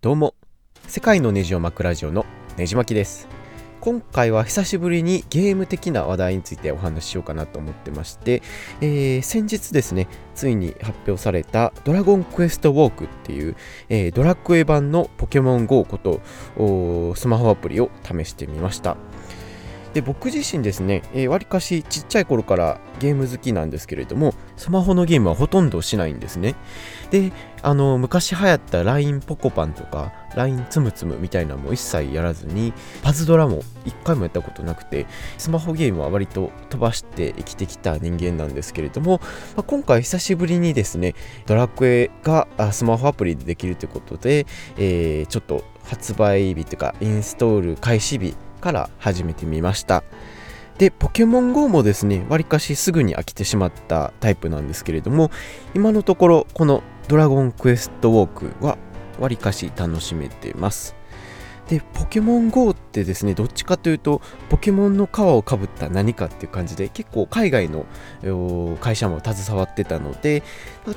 [0.00, 0.36] どうも。
[0.86, 2.24] 世界のネジを巻くラジオの
[2.56, 3.26] ネジ巻きです。
[3.80, 8.40] 今回は久しぶりにゲーム的な話題についてお話ししようかなと思ってまして、
[8.80, 10.06] えー、先日ですね
[10.36, 13.56] ついに発表されたドラゴンクエストウォークっていう、
[13.88, 16.20] えー、ドラクエ版のポケモン GO こと
[17.16, 18.96] スマホアプリを試してみました。
[19.94, 26.54] で僕自身ですね、えー、わりかしちっちゃい頃からゲーム好きなんですけれどもスマホのゲームはほとんどしないんですね。
[27.10, 27.32] で
[27.62, 35.06] あの昔流行った LINE ポコパンとか LINE つむつむみたいなのも一切やらずにパズドラも一回もやったことなくて
[35.38, 39.20] スマホゲームは割と飛ばして生きてきた人間なんですけれども、
[39.56, 41.14] まあ、今回久しぶりにですね
[41.46, 44.46] ドラクエがスマホアプリでできるということで、
[44.76, 50.04] えー、ちょっと発売日というかインストール開始日から始めてみました。
[50.78, 55.30] で、ポケモン GO もですね、わりかしすぐに飽きてしまったタイプなんですけれども、
[55.74, 58.78] 今のところ、このドラゴンクエストウォークは
[59.18, 60.94] わりかし楽しめてます。
[61.68, 67.84] で、ポケモン GO ってですね、どっちかというと、ポケモンの皮をかぶった何かっていう感じで、結構海外の
[68.80, 70.42] 会社も携わってたので、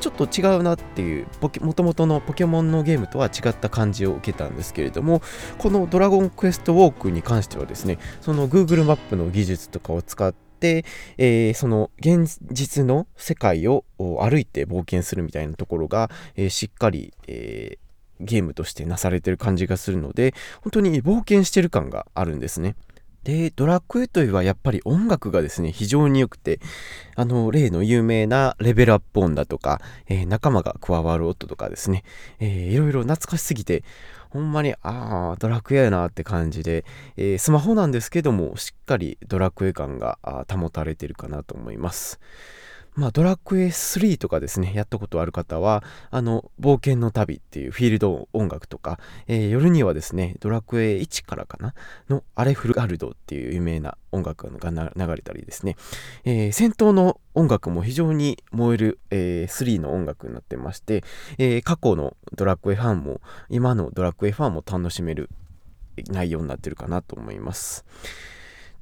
[0.00, 1.26] ちょっと違うなっていう、
[1.60, 5.22] もともとのポケモンのゲームとは違った感じを受けたんですけれども、
[5.58, 10.84] このドラゴンクエストウォークに関してはですね、その Google マップの技術とかを使って、
[11.18, 17.89] えー、その現実の世界を歩いて冒険するみたいなところが、えー、しっかり、えー
[18.20, 22.76] ゲームとしてなされてる感じがするので、本当に冒険してる感があるんですね。
[23.24, 26.58] で、ドラクエといえばやっぱり音楽がですね、非常に良くて、
[27.16, 32.02] あの、例の有名なレベルアップ音だとか、えー、仲間が加わる音とかですね、
[32.38, 33.84] えー、いろいろ懐かしすぎて、
[34.30, 36.84] ほんまに、ああ、ドラクエやなって感じで、
[37.16, 40.18] えー、スマホなんですけども、しっかりドラクエ感が
[40.48, 42.20] 保たれてるかなと思います。
[43.00, 51.72] まあ、ドラクエ3とかですね、やったことある方は、あの、冒険の旅っていうフィールド音楽とか、えー、夜にはですね、ドラクエ1からかな
[52.10, 55.76] のアレフルガルドっていう有名な音楽が流れたりですね、
[56.24, 61.02] えー、戦闘の音楽も非常に燃える、えー、3の音楽になってまして、
[61.38, 65.30] えー、過去のドラクエファンも、今のドラクエファンも楽しめる
[66.10, 67.86] 内容になってるかなと思います。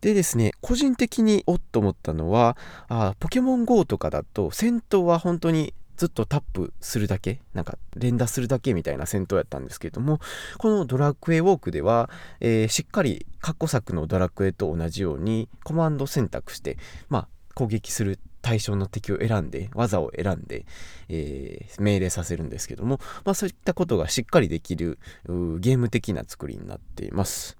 [0.00, 2.56] でですね、個人的におっと思ったのは、
[2.88, 10.20] あポケモン GO とかだと戦闘は本当にずっとタップするだけ、なんか連打するだけみたいな戦闘やったんですけども、
[10.58, 16.76] このドラクエウォークでは、えー、しっかり過去作のドラクエと同じようにコマンド選択して、
[17.08, 20.66] まあ、攻撃する対象の敵を選んで、技を選んで、
[21.08, 27.56] えー、命令させるんですけども、まあそういったことがしっかりできるゲーム的な作りになっています。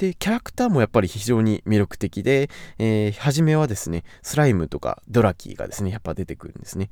[0.00, 6.88] で、キャラクターもやっぱり非常に魅力的で、えー、初めはですね、スライムとかドラキーがですね、やっぱ出てくるんですね。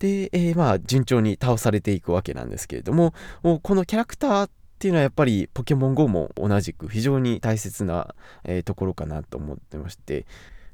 [0.00, 4.50] で、えー、まあ、順調に倒されていくわけなんですけれども、もこのキャラクターっ
[4.80, 10.26] ていうのはやっぱりポケモン GO も同じく非常に大切な、えー、ところかなと思ってまして、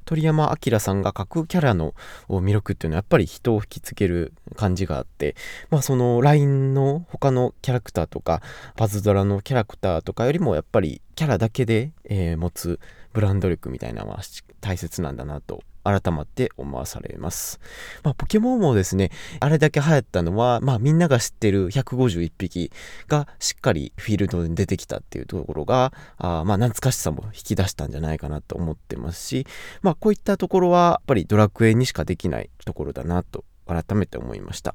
[0.05, 1.95] 鳥山明さんが書くキャラの
[2.29, 5.37] 魅力っていうのはやっぱり人を引きつける感じがあって、
[5.71, 8.41] まあその LINE の他のキャラクターとか、
[8.77, 12.81] パズドラのキャラクターとかよりもやっぱりキャラだけで、えー、持つ
[13.13, 14.23] ブランド力みたいなのは
[14.61, 17.61] 大切なんだなと改まって思わされます。
[18.03, 22.73] まあ、ポケモンもですね、あれだけ流行ったのは、まあ、みんなが知ってる151匹
[23.07, 29.47] がしっかりフィールドに出てきたっていうところが、あまあ、懐かしさも引き出したんじゃないかなと思ってますし、
[29.81, 34.75] まあ、こういったところは、やっぱりドラクエにしかできないところだなと改めて思いました。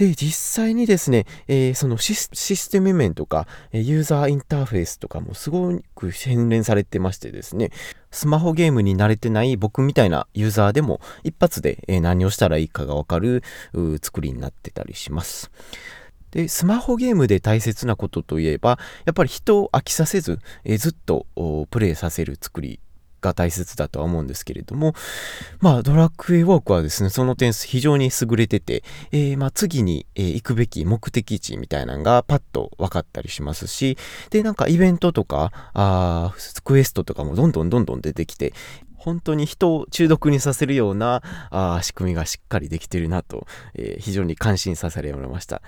[0.00, 7.70] で、実際にですね、えー、そのシステム面とか、ユーザーインターフェースとかもすごく洗練されてましてですね、
[8.10, 13.42] スマホゲームに慣れてない僕みたいなユーザーでも一発で何をしたらいいかがわかる
[14.00, 15.50] 作りになってたりします。
[16.30, 21.26] で、スマホゲームで大切なことといえば、やっぱり人を飽きさせず、えずっと
[21.70, 22.80] プレイさせる作り
[23.20, 24.94] が大切だとは思うんですけれども、
[25.60, 28.82] まあ、ドラクエウォークはですね、その点非常に優れてて、
[29.12, 33.96] えー、まあ、次に、えー、行くべき目的地みたいなのがパッと分かったりしますし、
[34.30, 36.34] で、なんかイベントとか、あ
[36.64, 38.52] クエストとかもどんどんどんどん出てきて、
[38.96, 45.62] 本当に人を中毒にさせるようなあ仕組みがしっかりできてるなと、えー、非常に感心させられました。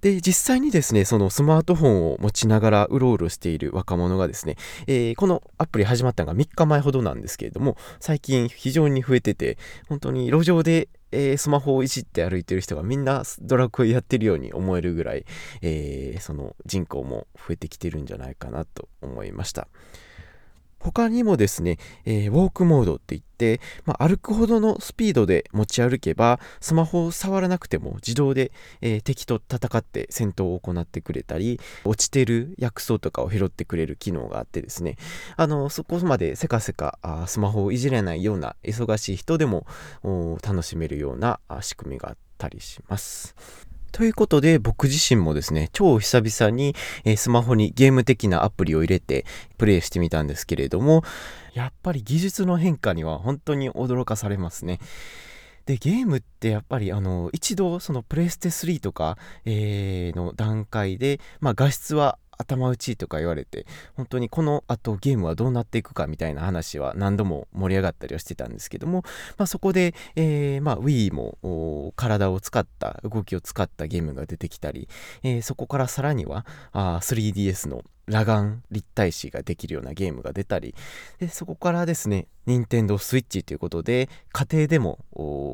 [0.00, 4.56] で、実際にですね、そのスマートフォンを持ちながらうろうろしている若者がですね、
[4.86, 9.58] えー、このアプリ始まったのが3日前ほどなんですけれども、最近非常に増えてて、
[9.88, 15.24] 本当に路上でえー、スマホをいじって歩いてる人がみんなドラクエやってるように思えるぐらい、
[15.60, 19.68] えー、その人口も増えてきてるんじゃないかなと思いました。
[20.80, 28.50] 他にもですね、えー、ウォークモードって言って、まあ、歩くほどのスピードで持ち歩けば、スマホを触らなくても自動で、
[28.80, 34.96] えー、敵と戦って戦闘を行ってくれたり、落ちてる薬草とかを拾ってくれる機能があってですね、
[35.36, 39.66] あの、そこまでせかせかあスマホをいじれないような忙しい人でも
[40.42, 43.69] 楽しめるような仕組みがあったりします。
[43.92, 49.24] ということで、僕自身もですね、超久々に、え、スマホにゲーム的なアプリを入れて
[49.58, 51.02] プレイしてみたんですけれども、
[51.54, 54.78] やっぱり技術の変化には本当に驚かされますね。
[55.66, 63.66] で、ゲームってやっぱりあの、一度そのプレステ3とか、えー、の段階で、まあ画質は頭打ちとか言われて
[63.96, 69.02] 本当にこの後ゲームはどうなっていくかみたいな話は何度も盛り上がったりはしてたんですけども、
[69.36, 74.88] まあ、そこで、えーまあ、Wii も体を使った動きを使ったゲームが出てきたり、
[75.22, 80.74] えー、そこからさらにはあ 3DS の裸眼立体視ができるようなゲームが出たり
[81.18, 84.98] でそこからですね任天堂スイッチということで家庭でも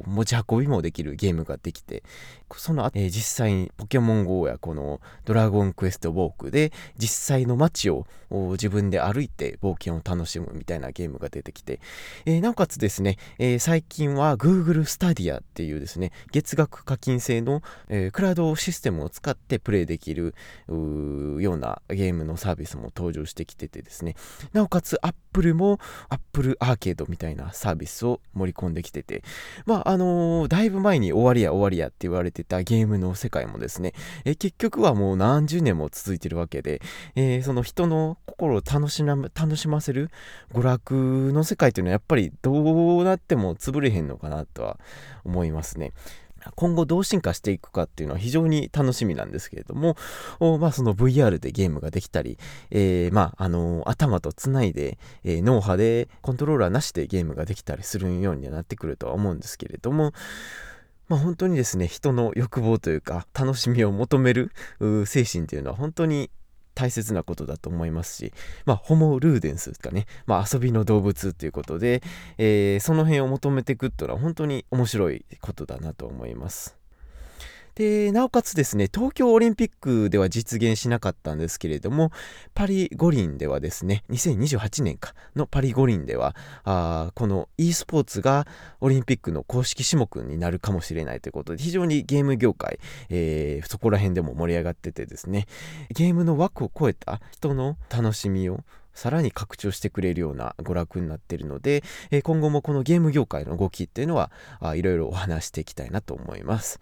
[0.06, 2.02] 持ち運びもできるゲームができて
[2.56, 11.80] その後、えー、実際にポケモン GO やこのドラゴンクエストウォークで実際の街を自分で歩いて冒険を楽しむみたいなゲームが出てきて、
[12.24, 20.34] えー、なおかつですね、えー、最近は Google Stadia っていうですね月額課金制の、えクラウドシステムを使ってプレイできる
[20.68, 24.14] ようなゲームのサービスも登場してきててですね。
[24.52, 25.78] なおかつ Apple も
[26.08, 29.22] Apple アーケードみたいなサービスを盛り込んできてて。
[29.64, 33.92] まああのー、だいぶ前に終わりや終わりやって言われてたゲームの世界もですね、
[34.24, 36.80] え結局はもう何十年も続いてるわけで、
[37.14, 40.10] えー、その人の心を楽しな楽しませる
[40.52, 42.52] 娯楽の世界というのはやっぱりど
[42.98, 44.78] うなっても潰れへんのかなとは
[45.24, 45.92] 思いますね。
[46.54, 49.96] 今後どう進化していくかっていうのは非常に楽しみなんですけれども、
[50.58, 52.38] まあその VR でゲームができたり、
[52.70, 60.12] えー、まああの、頭とつないで、えー、脳波でコントローラーなしでゲームができたりするようにはなってくるとは思うんですけれども、
[61.08, 64.52] まあ本当にですね、人の欲望というか楽しみを求める
[65.06, 66.30] 精神というのは本当に
[66.76, 68.32] 大切なことだと思いますし、
[68.66, 72.02] まあ、ホモ・ルーデンスとかね、まあ、遊びの動物ということで、
[72.38, 76.76] えー、その辺を求めていくっていうのは本当に面白いことだなと思います。
[77.76, 82.10] で、なおかつですね、東京オリンピックでは実現しなかったんですけれども、
[82.54, 86.34] パリ五輪ではですね、2028年かのパリ五輪では、
[86.64, 88.46] あこの e スポーツが
[88.80, 92.80] オリンピックの公式種目になるかもしれないということで、非常にゲーム業界、
[93.10, 95.46] えー、そこら辺でも盛り上がっててですね、
[95.90, 98.60] ゲームの枠を超えた人の楽しみを
[98.96, 104.30] さらに拡張してくれるような娯楽になっているので、え今後もこのゲーム業界の動きっていうのは
[104.74, 106.80] いろいろお話していきたいなと思います。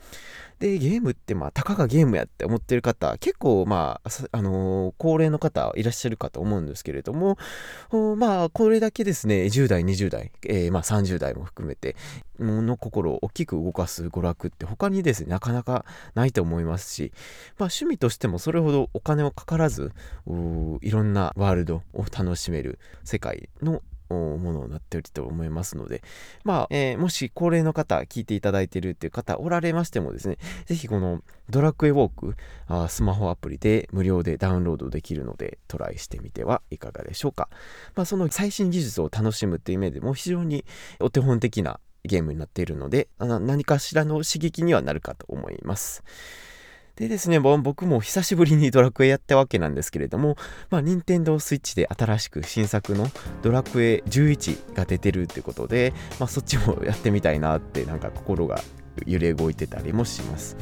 [0.59, 7.37] で、ゲームってまあ、たかがゲームやって思ってる方、結構まあ、あのー、高齢の方いらっしゃるかと思うんですけれども、
[8.17, 11.97] まあ、これだけですね、10代、20代、えー、まあ30代も含めて、
[12.39, 15.85] の心を大きく動かす娯楽って他にですね、なかなか
[16.15, 17.13] ないと思いますし、
[17.59, 19.93] まあ趣味としてもそれほどお金をかからず、
[20.81, 26.03] いろんなワールドを楽しめる世界のものになっておると思いますので、
[26.45, 32.37] まあ、えー、もし高齢の方、聞いていただいているっていう方おられましてもですね、ぜひこのドラクエウォーク、
[32.69, 37.49] あスマホアプリで無料でダウンロードできるのでトライしてみてはいかがでしょうか。
[37.95, 40.65] まあ、その最新技術を楽しむっていう意味でも非常に
[41.01, 46.05] お手本的なゲームになっているので、あの何かしらの刺激にはなるかと思います。
[46.97, 50.37] でですね、僕も久しぶりに ドラクエやったわけなんですけれども、
[50.71, 53.11] まあ、任天堂スイッチで新しく新作の
[53.43, 58.61] ドラクエ11が出てるってことで、まあ、そっちもやってみたいなってなんか心が
[59.07, 60.57] 揺れ動いてたりもします。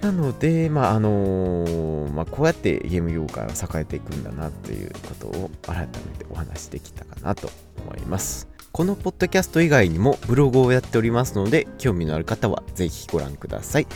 [0.00, 7.50] なので、まああのー、まあ、こうやってゲーム業界は栄えていくんだなということを改めてお話しできたかなと
[7.86, 8.53] 思います。
[8.74, 13.86] このポッドキャスト以外にもブログをやっておりますので、興味のある方はぜひご覧ください。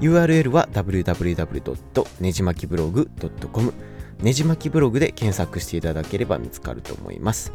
[0.00, 2.06] URL は www.
[2.20, 3.08] ねじまきブログ
[3.52, 3.72] .com
[4.18, 7.52] ねじまきブログで検索していただければ見つかると思います。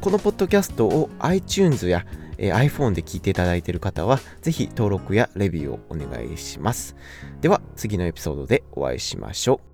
[0.00, 2.04] このポッドキャストを iTunes や
[2.38, 6.96] iPhone で聞いていただいている方は、ぜひ登録やレビューをお願いします。
[7.40, 9.73] では、次のエピソードでお会いしましょう。